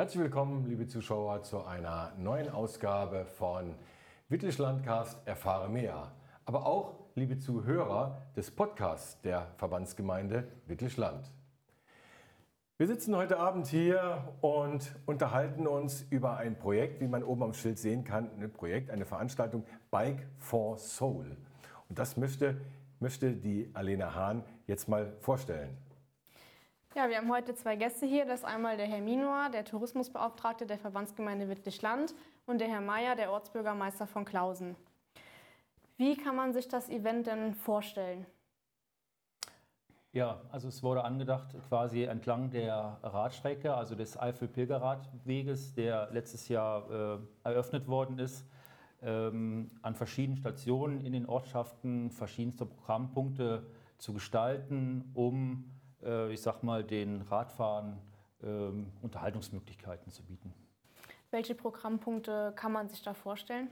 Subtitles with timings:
[0.00, 3.74] Herzlich willkommen, liebe Zuschauer, zu einer neuen Ausgabe von
[4.28, 6.12] Wittlischlandcast Erfahre mehr.
[6.44, 11.32] Aber auch, liebe Zuhörer des Podcasts der Verbandsgemeinde Wittlischland.
[12.76, 17.52] Wir sitzen heute Abend hier und unterhalten uns über ein Projekt, wie man oben am
[17.52, 21.36] Schild sehen kann, ein Projekt, eine Veranstaltung Bike for Soul.
[21.88, 22.60] Und das möchte,
[23.00, 25.76] möchte die Alena Hahn jetzt mal vorstellen.
[26.94, 28.24] Ja, wir haben heute zwei Gäste hier.
[28.24, 32.14] Das ist einmal der Herr Minor, der Tourismusbeauftragte der Verbandsgemeinde Wittlich-Land
[32.46, 34.74] und der Herr Meier, der Ortsbürgermeister von Klausen.
[35.98, 38.26] Wie kann man sich das Event denn vorstellen?
[40.12, 46.90] Ja, also es wurde angedacht quasi entlang der Radstrecke, also des Eifel-Pilgerradweges, der letztes Jahr
[46.90, 48.46] äh, eröffnet worden ist,
[49.02, 53.66] ähm, an verschiedenen Stationen in den Ortschaften verschiedenste Programmpunkte
[53.98, 57.98] zu gestalten, um äh, ich sag mal, den Radfahrern
[58.42, 60.52] ähm, Unterhaltungsmöglichkeiten zu bieten.
[61.30, 63.68] Welche Programmpunkte kann man sich da vorstellen?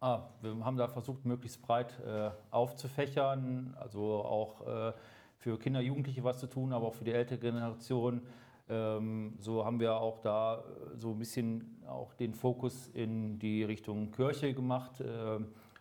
[0.00, 4.92] Ah, wir haben da versucht, möglichst breit äh, aufzufächern, also auch äh,
[5.36, 8.22] für Kinder, Jugendliche was zu tun, aber auch für die ältere Generation.
[8.68, 13.64] Ähm, so haben wir auch da äh, so ein bisschen auch den Fokus in die
[13.64, 15.00] Richtung Kirche gemacht.
[15.00, 15.40] Äh,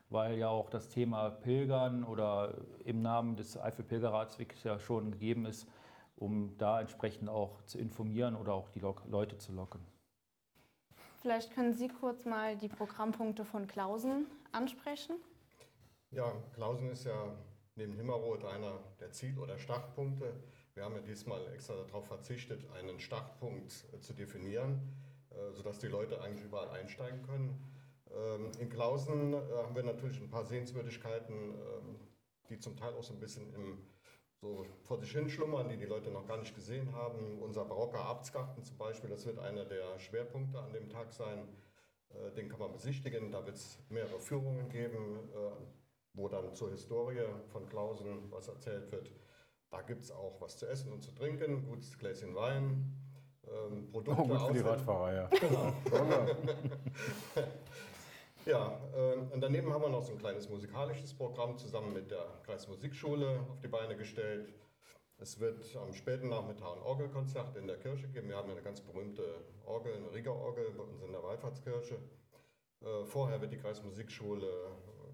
[0.10, 2.56] weil ja auch das Thema Pilgern oder
[2.86, 5.68] im Namen des Eifel-Pilgerrats wirklich ja schon gegeben ist,
[6.16, 9.82] um da entsprechend auch zu informieren oder auch die Leute zu locken.
[11.22, 15.16] Vielleicht können Sie kurz mal die Programmpunkte von Klausen ansprechen.
[16.12, 17.36] Ja, Klausen ist ja
[17.76, 20.34] neben Himmerroth einer der Ziel- oder Startpunkte.
[20.74, 24.80] Wir haben ja diesmal extra darauf verzichtet, einen Startpunkt zu definieren,
[25.32, 27.62] äh, sodass die Leute eigentlich überall einsteigen können.
[28.16, 32.00] Ähm, in Klausen äh, haben wir natürlich ein paar Sehenswürdigkeiten, ähm,
[32.50, 33.80] die zum Teil auch so ein bisschen im,
[34.40, 37.40] so vor sich hin schlummern, die die Leute noch gar nicht gesehen haben.
[37.42, 41.48] Unser barocker Abtsgarten zum Beispiel, das wird einer der Schwerpunkte an dem Tag sein.
[42.10, 43.32] Äh, den kann man besichtigen.
[43.32, 45.52] Da wird es mehrere Führungen geben, äh,
[46.14, 49.12] wo dann zur Historie von Klausen was erzählt wird.
[49.70, 52.94] Da gibt es auch was zu essen und zu trinken, gutes Gläschen Wein.
[53.44, 55.28] Ähm, Produkte oh, gut für die Radfahrer, ja.
[55.28, 55.74] Genau.
[58.48, 62.26] Ja, äh, und daneben haben wir noch so ein kleines musikalisches Programm zusammen mit der
[62.46, 64.54] Kreismusikschule auf die Beine gestellt.
[65.18, 68.30] Es wird am späten Nachmittag ein Orgelkonzert in der Kirche geben.
[68.30, 71.96] Wir haben eine ganz berühmte Orgel, eine Rieger-Orgel bei uns in der Wallfahrtskirche.
[71.96, 74.50] Äh, vorher wird die Kreismusikschule,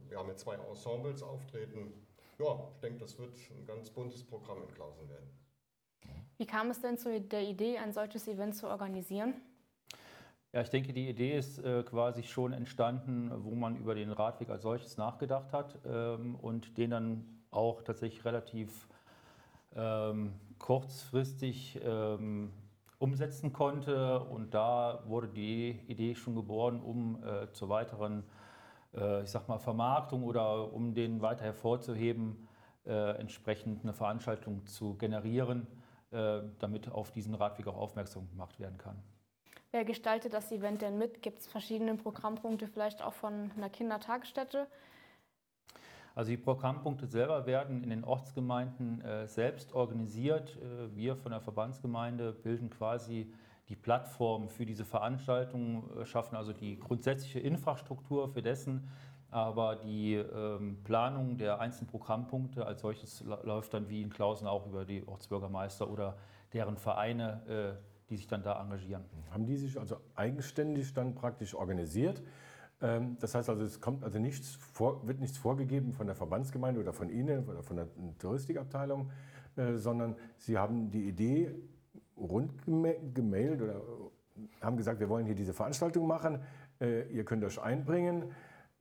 [0.09, 2.05] wir haben mit zwei Ensembles auftreten.
[2.37, 5.31] Ja, ich denke, das wird ein ganz buntes Programm in Klausen werden.
[6.37, 9.41] Wie kam es denn zu der Idee, ein solches Event zu organisieren?
[10.53, 14.51] Ja, ich denke, die Idee ist äh, quasi schon entstanden, wo man über den Radweg
[14.51, 18.87] als solches nachgedacht hat ähm, und den dann auch tatsächlich relativ
[19.75, 22.51] ähm, kurzfristig ähm,
[22.99, 24.19] umsetzen konnte.
[24.19, 28.23] Und da wurde die Idee schon geboren, um äh, zur weiteren,
[28.93, 32.47] äh, ich sag mal, Vermarktung oder um den weiter hervorzuheben,
[32.85, 35.65] äh, entsprechend eine Veranstaltung zu generieren,
[36.11, 39.01] äh, damit auf diesen Radweg auch aufmerksam gemacht werden kann.
[39.73, 41.23] Wer gestaltet das Event denn mit?
[41.23, 44.67] Gibt es verschiedene Programmpunkte vielleicht auch von einer Kindertagesstätte?
[46.13, 50.57] Also die Programmpunkte selber werden in den Ortsgemeinden äh, selbst organisiert.
[50.57, 53.33] Äh, wir von der Verbandsgemeinde bilden quasi
[53.67, 58.87] die Plattform für diese Veranstaltung, äh, schaffen also die grundsätzliche Infrastruktur für dessen,
[59.31, 64.67] aber die ähm, Planung der einzelnen Programmpunkte als solches läuft dann wie in Klausen auch
[64.67, 66.15] über die Ortsbürgermeister oder
[66.53, 69.03] deren Vereine äh, die sich dann da engagieren.
[69.31, 72.21] Haben die sich also eigenständig dann praktisch organisiert?
[72.79, 76.79] Ähm, das heißt also, es kommt also nichts vor, wird nichts vorgegeben von der Verbandsgemeinde
[76.79, 77.87] oder von Ihnen oder von der
[78.19, 79.09] Touristikabteilung,
[79.55, 81.55] äh, sondern Sie haben die Idee
[82.15, 83.81] rund gemailt oder
[84.61, 86.39] haben gesagt, wir wollen hier diese Veranstaltung machen,
[86.79, 88.31] äh, ihr könnt euch einbringen,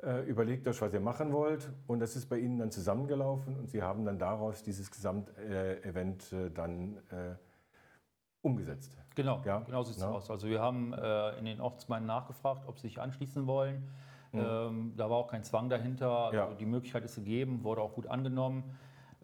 [0.02, 3.70] äh, überlegt euch, was ihr machen wollt und das ist bei Ihnen dann zusammengelaufen und
[3.70, 6.98] Sie haben dann daraus dieses Gesamtevent dann
[8.42, 8.96] umgesetzt.
[9.14, 9.60] Genau, ja?
[9.60, 10.10] genau sieht es ja.
[10.10, 10.30] aus.
[10.30, 13.88] Also wir haben äh, in den Ortsgemeinden nachgefragt, ob sie sich anschließen wollen.
[14.32, 14.40] Mhm.
[14.40, 16.26] Ähm, da war auch kein Zwang dahinter.
[16.26, 16.54] Also ja.
[16.54, 18.64] Die Möglichkeit ist gegeben, wurde auch gut angenommen.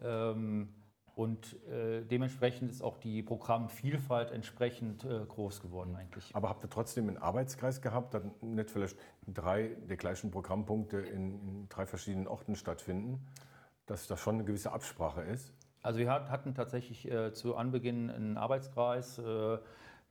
[0.01, 0.69] Ähm,
[1.15, 6.33] und äh, dementsprechend ist auch die Programmvielfalt entsprechend äh, groß geworden eigentlich.
[6.33, 11.41] Aber habt ihr trotzdem einen Arbeitskreis gehabt, dass nicht vielleicht drei der gleichen Programmpunkte in,
[11.45, 13.27] in drei verschiedenen Orten stattfinden,
[13.85, 15.51] dass das schon eine gewisse Absprache ist?
[15.81, 19.19] Also wir hatten tatsächlich äh, zu Anbeginn einen Arbeitskreis.
[19.19, 19.57] Äh,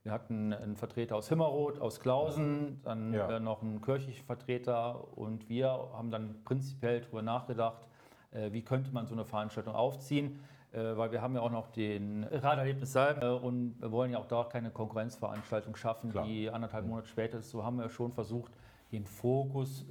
[0.05, 3.37] wir hatten einen Vertreter aus Himmerroth, aus Klausen, dann ja.
[3.37, 7.87] äh, noch einen kirchlichen Vertreter und wir haben dann prinzipiell darüber nachgedacht,
[8.31, 10.41] äh, wie könnte man so eine Veranstaltung aufziehen.
[10.73, 14.19] äh, weil wir haben ja auch noch den Raderlebnis Salm äh, und wir wollen ja
[14.19, 16.25] auch da keine Konkurrenzveranstaltung schaffen, Klar.
[16.25, 17.51] die anderthalb Monate später ist.
[17.51, 18.53] So haben wir schon versucht,
[18.93, 19.85] den Fokus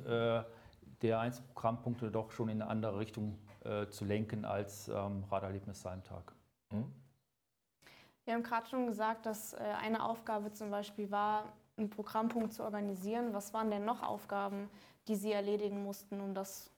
[1.04, 3.38] der Einzelprogrammpunkte doch schon in eine andere Richtung
[3.68, 6.34] äh, zu lenken als ähm, Raderlebnis Salmtag.
[8.26, 12.64] Wir haben gerade schon gesagt, dass äh, eine Aufgabe zum Beispiel war, einen Programmpunkt zu
[12.64, 13.34] organisieren.
[13.34, 14.70] Was waren denn noch Aufgaben,
[15.08, 16.72] die Sie erledigen mussten, um das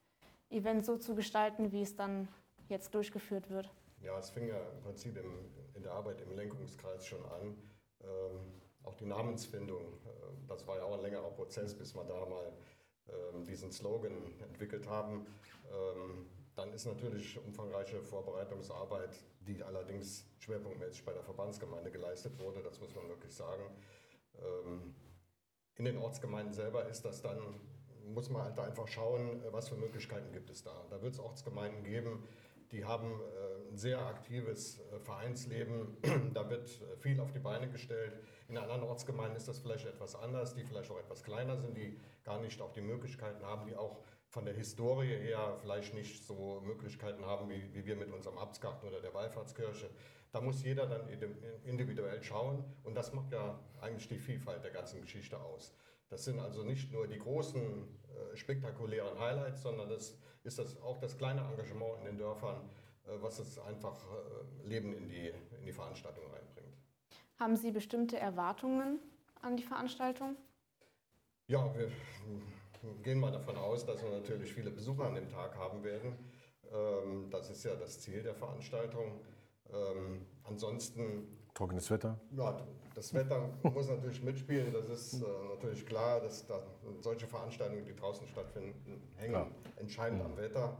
[0.49, 2.27] Event so zu gestalten, wie es dann
[2.67, 3.69] jetzt durchgeführt wird?
[4.01, 7.57] Ja, es fing ja im Prinzip im, in der Arbeit im Lenkungskreis schon an.
[8.01, 12.25] Ähm, auch die Namensfindung, äh, das war ja auch ein längerer Prozess, bis wir da
[12.25, 12.53] mal
[13.07, 15.25] ähm, diesen Slogan entwickelt haben.
[15.71, 16.27] Ähm,
[16.59, 22.93] dann ist natürlich umfangreiche Vorbereitungsarbeit, die allerdings schwerpunktmäßig bei der Verbandsgemeinde geleistet wurde, das muss
[22.95, 23.63] man wirklich sagen.
[24.35, 24.93] Ähm,
[25.77, 27.39] in den Ortsgemeinden selber ist das dann,
[28.13, 30.85] muss man halt einfach schauen, was für Möglichkeiten gibt es da.
[30.89, 32.27] Da wird es Ortsgemeinden geben,
[32.73, 35.95] die haben äh, ein sehr aktives äh, Vereinsleben,
[36.33, 38.19] da wird äh, viel auf die Beine gestellt.
[38.49, 41.97] In anderen Ortsgemeinden ist das vielleicht etwas anders, die vielleicht auch etwas kleiner sind, die
[42.25, 46.61] gar nicht auch die Möglichkeiten haben, die auch von der Historie her vielleicht nicht so
[46.61, 49.89] Möglichkeiten haben, wie, wie wir mit unserem Abtsgarten oder der Wallfahrtskirche.
[50.31, 51.35] Da muss jeder dann indi-
[51.65, 55.73] individuell schauen und das macht ja eigentlich die Vielfalt der ganzen Geschichte aus.
[56.09, 60.99] Das sind also nicht nur die großen äh, spektakulären Highlights, sondern das ist das auch
[60.99, 62.69] das kleine Engagement in den Dörfern,
[63.07, 63.97] äh, was es einfach
[64.63, 66.77] äh, Leben in die, in die Veranstaltung reinbringt.
[67.39, 68.99] Haben Sie bestimmte Erwartungen
[69.41, 70.35] an die Veranstaltung?
[71.47, 71.91] Ja, wir
[73.03, 76.17] gehen mal davon aus, dass wir natürlich viele Besucher an dem Tag haben werden.
[76.71, 79.21] Ähm, Das ist ja das Ziel der Veranstaltung.
[79.71, 82.19] Ähm, Ansonsten Trockenes Wetter.
[82.31, 82.57] Ja,
[82.95, 84.71] das Wetter muss natürlich mitspielen.
[84.71, 86.61] Das ist äh, natürlich klar, dass da
[87.01, 89.51] solche Veranstaltungen, die draußen stattfinden, hängen Klar.
[89.77, 90.77] entscheidend am Wetter.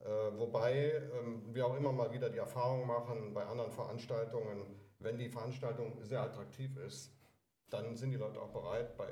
[0.00, 0.06] Äh,
[0.36, 4.66] wobei ähm, wir auch immer mal wieder die Erfahrung machen bei anderen Veranstaltungen,
[5.00, 7.12] wenn die Veranstaltung sehr attraktiv ist,
[7.70, 9.08] dann sind die Leute auch bereit, bei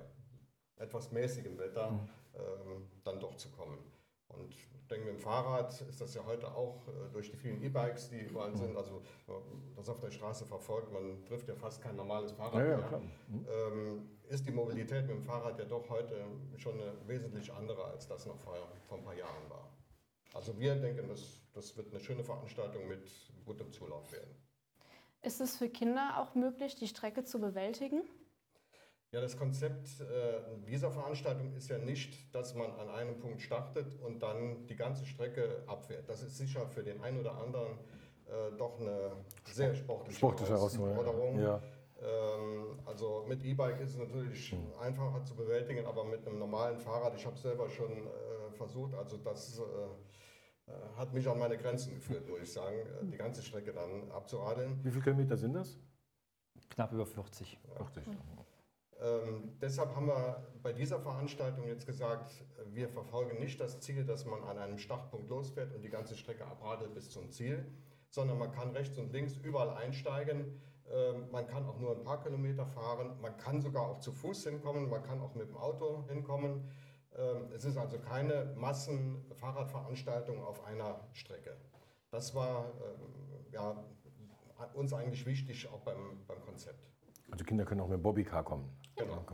[0.76, 2.06] etwas mäßigem Wetter
[2.36, 3.78] ähm, dann doch zu kommen.
[4.28, 7.62] Und ich denke, mit dem Fahrrad ist das ja heute auch äh, durch die vielen
[7.62, 9.32] E-Bikes, die überall sind, also äh,
[9.76, 12.86] das auf der Straße verfolgt, man trifft ja fast kein normales Fahrrad Ja, ja, mehr.
[12.88, 13.02] klar.
[13.30, 16.24] Ähm, ist die Mobilität mit dem Fahrrad ja doch heute
[16.56, 18.56] schon eine wesentlich andere, als das noch vor,
[18.88, 19.70] vor ein paar Jahren war.
[20.34, 23.08] Also wir denken, das, das wird eine schöne Veranstaltung mit
[23.44, 24.34] gutem Zulauf werden.
[25.22, 28.02] Ist es für Kinder auch möglich, die Strecke zu bewältigen?
[29.12, 30.04] Ja, das Konzept äh,
[30.66, 35.06] dieser Veranstaltung ist ja nicht, dass man an einem Punkt startet und dann die ganze
[35.06, 36.08] Strecke abfährt.
[36.08, 37.78] Das ist sicher für den einen oder anderen
[38.26, 39.12] äh, doch eine
[39.44, 41.40] sehr sportliche, Sportliche Herausforderung.
[41.40, 41.62] Ja.
[42.02, 47.14] Ähm, also mit E-Bike ist es natürlich einfacher zu bewältigen, aber mit einem normalen Fahrrad,
[47.14, 49.62] ich habe es selber schon äh, versucht, also das äh,
[50.66, 54.10] äh, hat mich an meine Grenzen geführt, muss ich sagen, äh, die ganze Strecke dann
[54.10, 54.78] abzuradeln.
[54.82, 55.78] Wie viele Kilometer sind das?
[56.70, 57.58] Knapp über 40.
[57.78, 58.02] 80.
[59.06, 64.24] Ähm, deshalb haben wir bei dieser Veranstaltung jetzt gesagt, wir verfolgen nicht das Ziel, dass
[64.24, 67.64] man an einem Startpunkt losfährt und die ganze Strecke abradelt bis zum Ziel,
[68.10, 70.60] sondern man kann rechts und links überall einsteigen.
[70.90, 74.44] Ähm, man kann auch nur ein paar Kilometer fahren, man kann sogar auch zu Fuß
[74.44, 76.68] hinkommen, man kann auch mit dem Auto hinkommen.
[77.16, 81.56] Ähm, es ist also keine Massenfahrradveranstaltung auf einer Strecke.
[82.10, 83.84] Das war ähm, ja,
[84.74, 86.95] uns eigentlich wichtig, auch beim, beim Konzept.
[87.30, 88.68] Also Kinder können auch mit Bobbycar kommen.
[88.96, 89.24] Genau.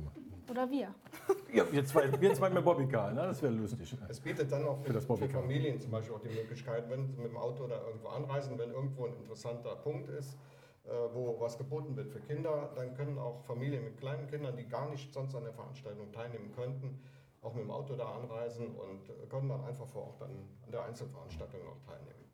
[0.51, 0.95] Oder wir?
[1.53, 3.27] Ja, wir zwei, wir zwei mit Bobbycar, ne?
[3.27, 3.95] das wäre lustig.
[4.09, 5.43] Es bietet dann auch für, das für Bobbycar.
[5.43, 8.71] Familien zum Beispiel auch die Möglichkeit, wenn sie mit dem Auto oder irgendwo anreisen, wenn
[8.71, 10.39] irgendwo ein interessanter Punkt ist,
[10.85, 14.67] äh, wo was geboten wird für Kinder, dann können auch Familien mit kleinen Kindern, die
[14.67, 17.03] gar nicht sonst an der Veranstaltung teilnehmen könnten,
[17.43, 20.31] auch mit dem Auto da anreisen und können dann einfach vor Ort dann
[20.65, 22.33] an der Einzelveranstaltung noch teilnehmen.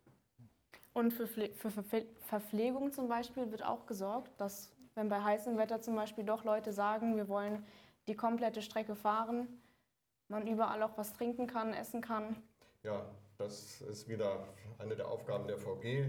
[0.92, 5.56] Und für, Pfle- für Verpfle- Verpflegung zum Beispiel wird auch gesorgt, dass wenn bei heißem
[5.56, 7.64] Wetter zum Beispiel doch Leute sagen, wir wollen
[8.08, 9.46] die komplette Strecke fahren,
[10.26, 12.42] man überall auch was trinken kann, essen kann.
[12.82, 16.06] Ja, das ist wieder eine der Aufgaben der VG, äh,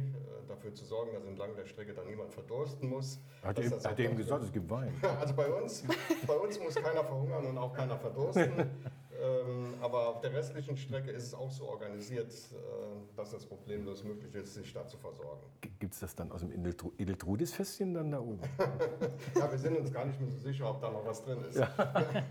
[0.48, 3.20] dafür zu sorgen, dass entlang der Strecke dann niemand verdursten muss.
[3.44, 4.92] Hat er hat eben gesagt, es gibt Wein.
[5.20, 5.84] Also bei uns,
[6.26, 8.52] bei uns muss keiner verhungern und auch keiner verdursten.
[9.22, 14.04] ähm, aber auf der restlichen Strecke ist es auch so organisiert, äh, dass es problemlos
[14.04, 15.44] möglich ist, sich da zu versorgen.
[15.80, 18.42] Gibt es das dann aus dem Edeltru- Edeltrudis-Festchen dann da oben?
[19.36, 21.58] Ja, wir sind uns gar nicht mehr so sicher, ob da noch was drin ist.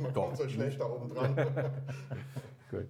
[0.00, 0.24] Man Doch.
[0.26, 1.34] kommt so schlecht da oben dran.
[2.70, 2.88] Gut.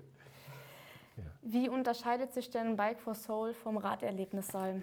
[1.43, 4.83] Wie unterscheidet sich denn Bike for Soul vom Raderlebnissalm?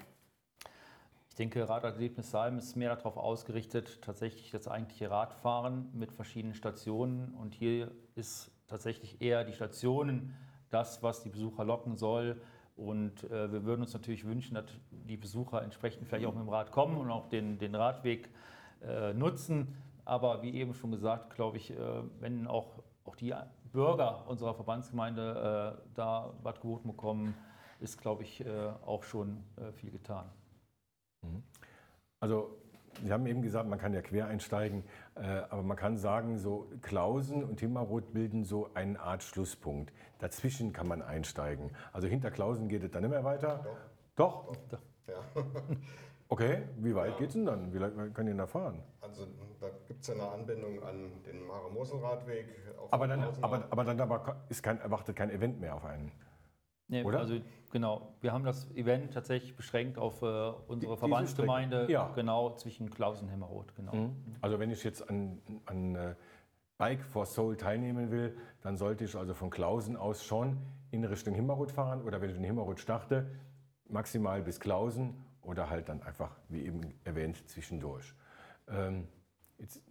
[1.29, 7.33] Ich denke, Raderlebnis Salm ist mehr darauf ausgerichtet, tatsächlich das eigentliche Radfahren mit verschiedenen Stationen.
[7.35, 10.35] Und hier ist tatsächlich eher die Stationen
[10.69, 12.41] das, was die Besucher locken soll.
[12.75, 16.49] Und äh, wir würden uns natürlich wünschen, dass die Besucher entsprechend vielleicht auch mit dem
[16.49, 18.29] Rad kommen und auch den, den Radweg
[18.81, 19.75] äh, nutzen.
[20.03, 21.77] Aber wie eben schon gesagt, glaube ich, äh,
[22.19, 23.33] wenn auch, auch die
[23.71, 27.33] Bürger unserer Verbandsgemeinde äh, da Bad geboten bekommen,
[27.79, 30.29] ist, glaube ich, äh, auch schon äh, viel getan.
[32.19, 32.57] Also
[33.03, 34.83] Sie haben eben gesagt, man kann ja quer einsteigen,
[35.15, 39.93] äh, aber man kann sagen, so Klausen und Timmerroth bilden so eine Art Schlusspunkt.
[40.19, 41.71] Dazwischen kann man einsteigen.
[41.93, 43.65] Also hinter Klausen geht es dann nicht mehr weiter.
[44.15, 44.55] Doch?
[44.69, 44.79] Doch.
[45.07, 45.41] Ja.
[46.27, 47.71] Okay, wie weit geht es denn dann?
[47.71, 48.81] Wie lange kann ihr da fahren?
[48.99, 49.27] Also
[49.61, 52.47] da gibt es ja eine Anbindung an den Mare-Mosel-Radweg.
[52.89, 56.11] Aber dann, aber, aber dann aber ist kein, erwartet kein Event mehr auf einen.
[56.87, 57.19] Nee, Oder?
[57.19, 57.39] Also
[57.71, 60.25] genau, wir haben das Event tatsächlich beschränkt auf äh,
[60.67, 62.11] unsere Diese Verbandsgemeinde, ja.
[62.13, 63.75] genau zwischen Klausen und Hemmerroth.
[63.75, 64.11] Genau.
[64.41, 66.15] Also wenn ich jetzt an, an äh,
[66.77, 70.57] Bike for Soul teilnehmen will, dann sollte ich also von Klausen aus schon
[70.91, 73.31] in Richtung Himmerroth fahren oder wenn ich in Himmerroth starte,
[73.87, 78.13] maximal bis Klausen oder halt dann einfach, wie eben erwähnt, zwischendurch.
[78.67, 79.07] Ähm,
[79.57, 79.81] jetzt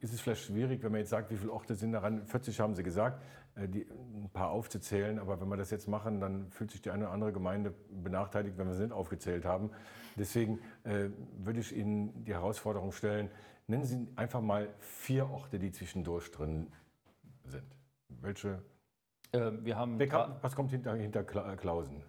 [0.00, 2.74] ist es vielleicht schwierig, wenn man jetzt sagt, wie viele Orte sind daran, 40 haben
[2.74, 3.22] Sie gesagt,
[3.54, 6.90] äh, die, ein paar aufzuzählen, aber wenn wir das jetzt machen, dann fühlt sich die
[6.90, 9.70] eine oder andere Gemeinde benachteiligt, wenn wir sie nicht aufgezählt haben.
[10.16, 13.30] Deswegen äh, würde ich Ihnen die Herausforderung stellen,
[13.66, 16.70] nennen Sie einfach mal vier Orte, die zwischendurch drin
[17.44, 17.64] sind.
[18.08, 18.62] Welche?
[19.32, 22.02] Äh, wir haben Wer was kommt hinter, hinter Kla- Klausen?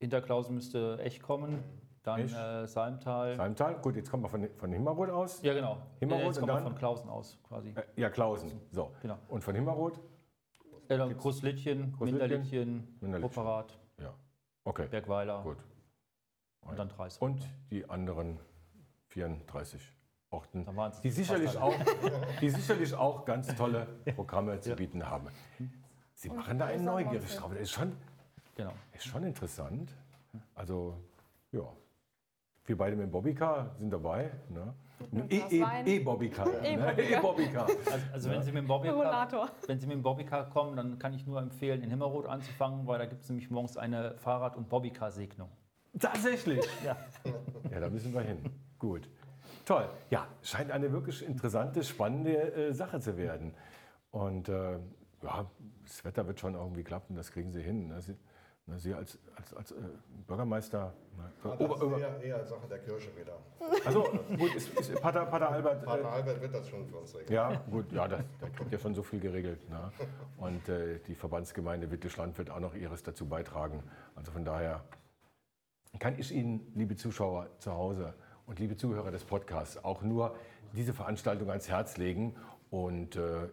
[0.00, 1.62] hinter Klausen müsste Echt kommen,
[2.08, 2.20] dann
[2.64, 3.36] äh, Salmtal.
[3.36, 3.74] Salmtal?
[3.80, 5.42] Gut, jetzt kommen wir von, von Himmerroth aus.
[5.42, 5.78] Ja, genau.
[6.00, 6.72] Himmerroth Jetzt und kommen wir dann?
[6.72, 7.70] von Klausen aus quasi.
[7.70, 8.52] Äh, Ja, Klausen.
[8.70, 8.90] So.
[9.02, 9.18] Genau.
[9.28, 10.00] Und von Himmerroth?
[10.88, 12.98] Äh, dann Großlittchen, Minderlittchen.
[13.22, 14.14] Opperath, Ja.
[14.64, 15.58] Okay, Bergweiler gut.
[16.62, 17.18] und dann Dreis.
[17.18, 18.38] Und die anderen
[19.08, 19.80] 34
[20.30, 20.66] Orten,
[21.02, 21.74] die sicherlich, auch,
[22.40, 25.28] die sicherlich auch ganz tolle Programme zu bieten haben.
[26.14, 27.50] Sie machen da einen neugierig drauf.
[27.52, 27.96] Das ist schon,
[28.56, 28.72] Genau.
[28.92, 29.92] ist schon interessant.
[30.54, 30.96] Also,
[31.52, 31.62] ja.
[32.68, 34.30] Wir beide mit dem Bobbycar sind dabei.
[34.50, 34.74] Ne?
[35.10, 35.96] einem E- Glas E-.
[35.96, 36.46] E-Bobbycar.
[36.46, 36.68] ne?
[36.68, 37.18] E-Bobbycar.
[37.18, 37.66] E-Bobbycar.
[37.90, 41.14] Also, also wenn, Sie mit dem Bobbycar, wenn Sie mit dem Bobbycar kommen, dann kann
[41.14, 44.68] ich nur empfehlen, in Himmerroth anzufangen, weil da gibt es nämlich morgens eine Fahrrad- und
[44.68, 45.48] Bobbycar-Segnung.
[45.98, 46.60] Tatsächlich.
[46.84, 46.94] Ja.
[47.72, 48.38] Ja, da müssen wir hin.
[48.78, 49.08] Gut.
[49.64, 49.88] Toll.
[50.10, 53.54] Ja, scheint eine wirklich interessante, spannende äh, Sache zu werden.
[54.10, 54.78] Und äh,
[55.22, 55.50] ja,
[55.84, 57.88] das Wetter wird schon irgendwie klappen, das kriegen Sie hin.
[57.88, 58.02] ne?
[58.02, 58.14] Sie,
[58.68, 59.76] na, Sie als, als, als äh,
[60.26, 60.92] Bürgermeister.
[60.94, 61.32] Ah, Ne?
[61.42, 63.38] Das Ober, ist eher, eher Sache der Kirche wieder.
[63.84, 64.04] also
[64.36, 65.84] gut, ist, ist Pater, Pater Albert.
[65.84, 67.32] Pater Äh, Albert wird das schon für uns regeln.
[67.32, 69.68] ja, gut, ja, das, der kriegt ja schon so viel geregelt.
[69.68, 69.90] Ne?
[70.36, 73.82] Und äh, die Verbandsgemeinde Wittlischland wird auch noch ihres dazu beitragen.
[74.14, 74.84] Also von daher
[75.98, 78.14] kann ich Ihnen, liebe Zuschauer zu Hause
[78.46, 80.36] und liebe Zuhörer des Podcasts, auch nur
[80.74, 82.36] diese Veranstaltung ans Herz legen.
[82.70, 83.48] Und äh,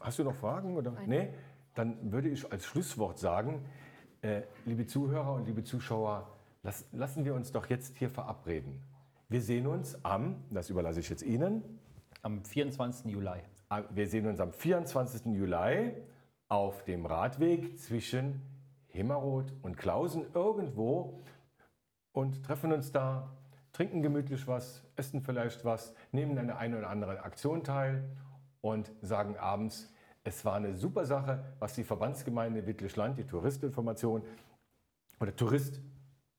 [0.00, 0.76] hast du noch Fragen?
[0.76, 0.92] Oder?
[1.06, 1.30] Nee?
[1.74, 3.64] Dann würde ich als Schlusswort sagen,
[4.22, 6.28] äh, liebe Zuhörer und liebe Zuschauer,
[6.62, 8.80] lass, lassen wir uns doch jetzt hier verabreden.
[9.28, 11.62] Wir sehen uns am, das überlasse ich jetzt Ihnen,
[12.22, 13.12] Am 24.
[13.12, 13.40] Juli.
[13.68, 15.26] Ah, Wir sehen uns am 24.
[15.26, 15.92] Juli
[16.48, 18.40] auf dem Radweg zwischen
[18.88, 21.22] Himmerroth und Klausen irgendwo
[22.12, 23.30] und treffen uns da,
[23.72, 28.02] trinken gemütlich was, essen vielleicht was, nehmen an der einen oder anderen Aktion teil
[28.62, 29.92] und sagen abends,
[30.24, 34.22] es war eine super Sache, was die Verbandsgemeinde Wittlischland, die Touristinformation
[35.20, 35.80] oder Tourist,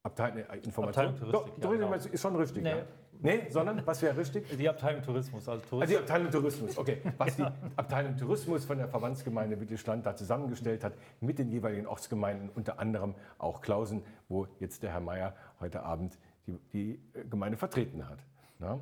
[0.04, 1.94] Abteilung äh, Information, Abteilung Touristik, Doch, ja, genau.
[1.94, 2.64] ist schon richtig.
[2.64, 2.70] Nee.
[2.70, 2.86] Ja.
[3.22, 4.48] Nee, sondern was wäre richtig?
[4.58, 5.90] Die Abteilung Tourismus, also Also Tourismus.
[5.90, 7.02] die Abteilung Tourismus, okay.
[7.18, 7.44] Was die
[7.76, 13.16] Abteilung Tourismus von der Verbandsgemeinde Wittelsland da zusammengestellt hat mit den jeweiligen Ortsgemeinden, unter anderem
[13.38, 16.18] auch Klausen, wo jetzt der Herr Mayer heute Abend
[16.48, 18.20] die, die äh, Gemeinde vertreten hat.
[18.58, 18.80] Na?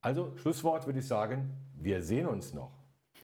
[0.00, 2.72] Also Schlusswort würde ich sagen, wir sehen uns noch.